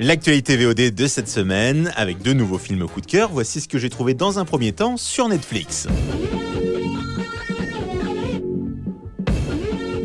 L'actualité 0.00 0.56
VOD 0.56 0.92
de 0.92 1.06
cette 1.06 1.28
semaine, 1.28 1.92
avec 1.94 2.20
deux 2.20 2.32
nouveaux 2.32 2.58
films 2.58 2.88
coup 2.88 3.00
de 3.00 3.06
cœur, 3.06 3.30
voici 3.30 3.60
ce 3.60 3.68
que 3.68 3.78
j'ai 3.78 3.90
trouvé 3.90 4.12
dans 4.12 4.40
un 4.40 4.44
premier 4.44 4.72
temps 4.72 4.96
sur 4.96 5.28
Netflix. 5.28 5.86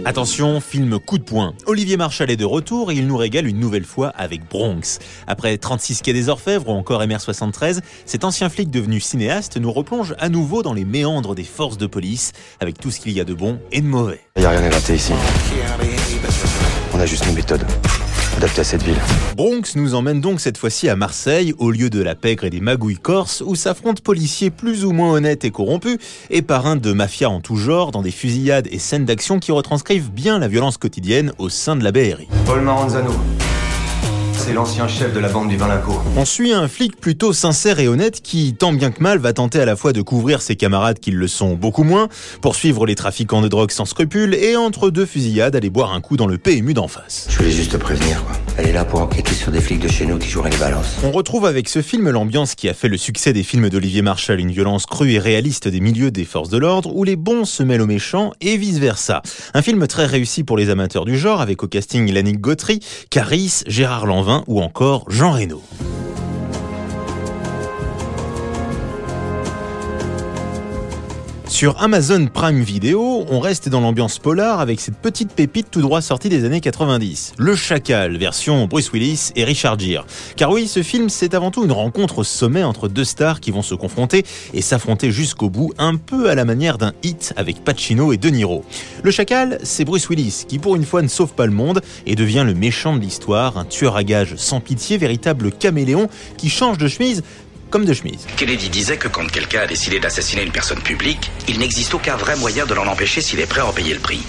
Attention, 0.06 0.62
film 0.62 1.00
coup 1.00 1.18
de 1.18 1.24
poing. 1.24 1.56
Olivier 1.66 1.98
Marchal 1.98 2.30
est 2.30 2.36
de 2.36 2.46
retour 2.46 2.92
et 2.92 2.96
il 2.98 3.08
nous 3.08 3.18
régale 3.18 3.48
une 3.48 3.60
nouvelle 3.60 3.84
fois 3.84 4.10
avec 4.10 4.48
Bronx. 4.48 5.00
Après 5.26 5.58
36 5.58 6.04
quais 6.04 6.14
des 6.14 6.30
Orfèvres 6.30 6.70
ou 6.70 6.74
encore 6.74 7.02
MR73, 7.02 7.80
cet 8.06 8.24
ancien 8.24 8.50
flic 8.50 8.70
devenu 8.70 9.00
cinéaste 9.00 9.58
nous 9.58 9.72
replonge 9.72 10.14
à 10.20 10.30
nouveau 10.30 10.62
dans 10.62 10.76
les 10.76 10.86
méandres 10.86 11.34
des 11.34 11.44
forces 11.44 11.80
de 11.80 11.88
police, 11.88 12.34
avec 12.60 12.78
tout 12.78 12.92
ce 12.92 13.00
qu'il 13.00 13.14
y 13.14 13.20
a 13.20 13.24
de 13.24 13.34
bon 13.34 13.60
et 13.72 13.82
de 13.82 13.88
mauvais. 13.88 14.22
Il 14.36 14.42
n'y 14.42 14.46
a 14.46 14.52
rien 14.52 14.62
inventé 14.62 14.94
ici. 14.94 15.14
On 16.94 17.00
a 17.00 17.08
juste 17.08 17.26
une 17.26 17.34
méthode 17.34 17.66
adaptée 18.40 18.62
à 18.62 18.64
cette 18.64 18.84
ville. 18.84 19.00
Bronx 19.36 19.76
nous 19.76 19.96
emmène 19.96 20.22
donc 20.22 20.40
cette 20.40 20.58
fois-ci 20.58 20.88
à 20.88 20.96
Marseille, 20.96 21.54
au 21.58 21.72
lieu 21.72 21.90
de 21.90 22.02
la 22.02 22.16
pègre 22.16 22.46
et 22.46 22.50
des 22.50 22.62
magouilles 22.62 22.96
corses, 22.96 23.44
où 23.46 23.56
s'affrontent 23.56 24.02
policiers 24.02 24.50
plus 24.50 24.86
ou 24.86 24.94
moins 24.94 25.12
honnêtes 25.12 25.44
et 25.44 25.52
corrompus, 25.52 25.98
et 26.30 26.42
parrains 26.42 26.78
de 26.78 26.94
mafia 26.94 27.30
en 27.30 27.42
tout 27.42 27.58
genre, 27.58 27.92
dans 27.92 28.02
des 28.02 28.12
fusillades 28.12 28.70
et 28.72 28.80
scènes 28.80 29.04
d'action 29.04 29.40
qui 29.40 29.52
retranscrivent 29.52 30.10
bien 30.10 30.40
la 30.40 30.48
violence 30.48 30.78
quotidienne 30.78 31.34
au 31.38 31.50
sein 31.50 31.76
de 31.76 31.84
la 31.84 31.92
BRI. 31.92 32.30
Paul 32.46 32.62
Maranzano. 32.62 33.12
C'est 34.40 34.54
l'ancien 34.54 34.88
chef 34.88 35.14
de 35.14 35.20
la 35.20 35.28
bande 35.28 35.50
du 35.50 35.58
Valinco. 35.58 35.92
On 36.16 36.24
suit 36.24 36.54
un 36.54 36.70
flic 36.70 36.96
plutôt 36.96 37.34
sincère 37.34 37.80
et 37.80 37.90
honnête 37.90 38.22
qui, 38.22 38.56
tant 38.58 38.72
bien 38.72 38.90
que 38.90 39.04
mal, 39.04 39.18
va 39.18 39.34
tenter 39.34 39.60
à 39.60 39.66
la 39.66 39.76
fois 39.76 39.92
de 39.92 40.02
couvrir 40.02 40.42
ses 40.42 40.56
camarades 40.56 40.98
qui 41.00 41.12
le 41.12 41.28
sont 41.28 41.56
beaucoup 41.56 41.84
moins, 41.84 42.08
poursuivre 42.42 42.86
les 42.86 42.96
trafiquants 42.96 43.42
de 43.42 43.50
drogue 43.50 43.72
sans 43.72 43.84
scrupules 43.84 44.34
et 44.34 44.56
entre 44.56 44.92
deux 44.92 45.06
fusillades 45.06 45.58
aller 45.58 45.70
boire 45.70 45.92
un 45.92 46.00
coup 46.00 46.16
dans 46.16 46.26
le 46.26 46.38
PMU 46.38 46.74
d'en 46.74 46.88
face. 46.88 47.28
Je 47.30 47.38
voulais 47.38 47.52
juste 47.52 47.74
te 47.74 47.78
prévenir, 47.78 48.24
quoi. 48.24 48.38
Elle 48.60 48.68
est 48.68 48.74
là 48.74 48.84
pour 48.84 49.00
enquêter 49.00 49.34
sur 49.34 49.54
des 49.54 49.62
flics 49.62 49.80
de 49.80 49.88
chez 49.88 50.06
nous 50.06 50.18
qui 50.18 50.28
joueraient 50.28 50.50
les 50.50 50.58
balances. 50.58 50.98
On 51.06 51.12
retrouve 51.12 51.46
avec 51.46 51.70
ce 51.70 51.82
film 51.82 52.10
l'ambiance 52.10 52.56
qui 52.56 52.68
a 52.68 52.74
fait 52.74 52.90
le 52.90 52.98
succès 52.98 53.32
des 53.32 53.44
films 53.44 53.70
d'Olivier 53.70 54.02
Marshall, 54.02 54.42
une 54.42 54.52
violence 54.52 54.86
crue 54.86 55.14
et 55.14 55.20
réaliste 55.20 55.70
des 55.70 55.80
milieux 55.80 56.12
des 56.12 56.26
forces 56.26 56.50
de 56.50 56.58
l'ordre 56.58 56.94
où 56.94 57.06
les 57.06 57.16
bons 57.16 57.46
se 57.46 57.64
mêlent 57.64 57.82
aux 57.82 57.88
méchants 57.88 58.34
et 58.42 58.58
vice-versa. 58.58 59.22
Un 59.54 59.62
film 59.62 59.88
très 59.88 60.06
réussi 60.06 60.44
pour 60.44 60.58
les 60.58 60.70
amateurs 60.70 61.06
du 61.06 61.18
genre 61.18 61.40
avec 61.40 61.64
au 61.64 61.70
casting 61.70 62.12
Lannick 62.12 62.42
Gautry, 62.42 62.82
Caris, 63.10 63.62
Gérard 63.66 64.06
Lanvin 64.06 64.44
ou 64.48 64.62
encore 64.62 65.06
Jean 65.10 65.32
Reno. 65.32 65.64
Sur 71.50 71.82
Amazon 71.82 72.28
Prime 72.32 72.62
Video, 72.62 73.26
on 73.28 73.40
reste 73.40 73.70
dans 73.70 73.82
l'ambiance 73.82 74.20
polar 74.20 74.60
avec 74.60 74.80
cette 74.80 74.98
petite 74.98 75.34
pépite 75.34 75.72
tout 75.72 75.82
droit 75.82 76.00
sortie 76.00 76.30
des 76.30 76.46
années 76.46 76.62
90. 76.62 77.34
Le 77.40 77.56
Chacal, 77.56 78.18
version 78.18 78.68
Bruce 78.68 78.92
Willis 78.94 79.32
et 79.36 79.44
Richard 79.44 79.80
Gere. 79.80 80.06
Car 80.36 80.52
oui, 80.52 80.68
ce 80.68 80.84
film, 80.84 81.10
c'est 81.10 81.34
avant 81.34 81.50
tout 81.50 81.66
une 81.66 81.72
rencontre 81.72 82.20
au 82.20 82.24
sommet 82.24 82.64
entre 82.64 82.88
deux 82.88 83.04
stars 83.04 83.40
qui 83.40 83.50
vont 83.50 83.64
se 83.64 83.74
confronter 83.74 84.26
et 84.54 84.62
s'affronter 84.62 85.12
jusqu'au 85.12 85.50
bout, 85.50 85.74
un 85.80 85.96
peu 85.96 86.30
à 86.30 86.36
la 86.36 86.46
manière 86.46 86.78
d'un 86.78 86.94
hit 87.02 87.34
avec 87.36 87.64
Pacino 87.64 88.14
et 88.14 88.18
De 88.18 88.30
Niro. 88.30 88.64
Le 89.04 89.10
Chacal, 89.10 89.58
c'est 89.64 89.86
Bruce 89.86 90.08
Willis, 90.08 90.46
qui 90.48 90.60
pour 90.60 90.76
une 90.76 90.86
fois 90.86 91.02
ne 91.02 91.08
sauve 91.08 91.34
pas 91.34 91.48
le 91.48 91.52
monde 91.52 91.82
et 92.06 92.16
devient 92.16 92.44
le 92.46 92.54
méchant 92.54 92.96
de 92.96 93.02
l'histoire, 93.02 93.58
un 93.58 93.66
tueur 93.66 93.96
à 93.96 94.04
gages 94.04 94.36
sans 94.36 94.62
pitié, 94.62 94.98
véritable 94.98 95.52
caméléon 95.52 96.10
qui 96.38 96.48
change 96.48 96.78
de 96.78 96.88
chemise 96.88 97.24
comme 97.70 97.86
de 97.86 97.94
chemise. 97.94 98.26
Kennedy 98.38 98.70
disait 98.70 98.98
que 98.98 99.08
quand 99.08 99.30
quelqu'un 99.30 99.62
a 99.62 99.68
décidé 99.68 100.00
d'assassiner 100.00 100.44
une 100.44 100.52
personne 100.52 100.82
publique, 100.82 101.32
il 101.48 101.60
n'existe 101.60 101.94
aucun 101.94 102.16
vrai 102.16 102.36
moyen 102.36 102.66
de 102.66 102.74
l'en 102.74 102.88
empêcher 102.88 103.22
s'il 103.22 103.40
est 103.40 103.46
prêt 103.46 103.62
à 103.62 103.68
en 103.68 103.74
payer 103.74 103.94
le 103.94 104.00
prix. 104.00 104.22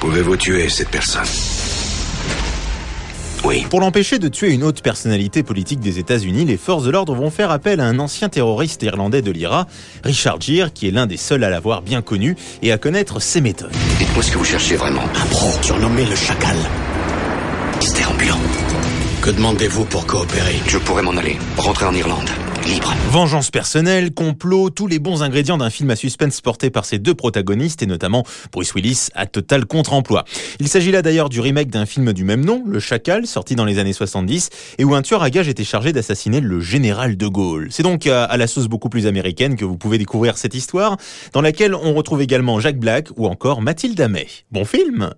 Pouvez-vous 0.00 0.36
tuer 0.36 0.68
cette 0.68 0.88
personne? 0.88 1.22
Oui. 3.44 3.66
Pour 3.68 3.80
l'empêcher 3.80 4.20
de 4.20 4.28
tuer 4.28 4.52
une 4.52 4.62
haute 4.62 4.82
personnalité 4.82 5.42
politique 5.42 5.80
des 5.80 5.98
États-Unis, 5.98 6.44
les 6.44 6.56
forces 6.56 6.84
de 6.84 6.90
l'ordre 6.90 7.14
vont 7.14 7.30
faire 7.30 7.50
appel 7.50 7.80
à 7.80 7.84
un 7.84 7.98
ancien 7.98 8.28
terroriste 8.28 8.82
irlandais 8.84 9.22
de 9.22 9.32
l'IRA, 9.32 9.66
Richard 10.04 10.40
Gere, 10.40 10.72
qui 10.72 10.86
est 10.86 10.92
l'un 10.92 11.06
des 11.06 11.16
seuls 11.16 11.42
à 11.42 11.50
l'avoir 11.50 11.82
bien 11.82 12.02
connu 12.02 12.36
et 12.62 12.70
à 12.70 12.78
connaître 12.78 13.20
ses 13.20 13.40
méthodes. 13.40 13.72
Dites-moi 13.98 14.22
ce 14.22 14.30
que 14.30 14.38
vous 14.38 14.44
cherchez 14.44 14.76
vraiment. 14.76 15.02
Un 15.02 15.26
pro 15.26 15.50
surnommé 15.60 16.04
le 16.04 16.14
Chacal. 16.14 16.56
Mystère 17.80 18.12
ambulant. 18.12 18.38
Que 19.22 19.30
demandez-vous 19.30 19.84
pour 19.84 20.04
coopérer 20.04 20.56
Je 20.66 20.78
pourrais 20.78 21.04
m'en 21.04 21.16
aller, 21.16 21.36
rentrer 21.56 21.86
en 21.86 21.94
Irlande, 21.94 22.28
libre. 22.66 22.92
Vengeance 23.08 23.52
personnelle, 23.52 24.12
complot, 24.12 24.70
tous 24.70 24.88
les 24.88 24.98
bons 24.98 25.22
ingrédients 25.22 25.58
d'un 25.58 25.70
film 25.70 25.90
à 25.90 25.96
suspense 25.96 26.40
porté 26.40 26.70
par 26.70 26.84
ses 26.84 26.98
deux 26.98 27.14
protagonistes 27.14 27.84
et 27.84 27.86
notamment 27.86 28.24
Bruce 28.50 28.74
Willis 28.74 29.10
à 29.14 29.26
total 29.26 29.64
contre-emploi. 29.64 30.24
Il 30.58 30.66
s'agit 30.66 30.90
là 30.90 31.02
d'ailleurs 31.02 31.28
du 31.28 31.38
remake 31.38 31.70
d'un 31.70 31.86
film 31.86 32.12
du 32.12 32.24
même 32.24 32.44
nom, 32.44 32.64
Le 32.66 32.80
Chacal, 32.80 33.28
sorti 33.28 33.54
dans 33.54 33.64
les 33.64 33.78
années 33.78 33.92
70 33.92 34.50
et 34.78 34.84
où 34.84 34.92
un 34.96 35.02
tueur 35.02 35.22
à 35.22 35.30
gages 35.30 35.46
était 35.46 35.62
chargé 35.62 35.92
d'assassiner 35.92 36.40
le 36.40 36.58
général 36.58 37.16
de 37.16 37.28
Gaulle. 37.28 37.68
C'est 37.70 37.84
donc 37.84 38.08
à 38.08 38.36
la 38.36 38.48
sauce 38.48 38.66
beaucoup 38.66 38.88
plus 38.88 39.06
américaine 39.06 39.54
que 39.54 39.64
vous 39.64 39.76
pouvez 39.76 39.98
découvrir 39.98 40.36
cette 40.36 40.56
histoire 40.56 40.96
dans 41.32 41.42
laquelle 41.42 41.76
on 41.76 41.94
retrouve 41.94 42.22
également 42.22 42.58
Jacques 42.58 42.80
Black 42.80 43.10
ou 43.16 43.28
encore 43.28 43.62
Mathilde 43.62 44.00
Amet. 44.00 44.26
Bon 44.50 44.64
film 44.64 45.14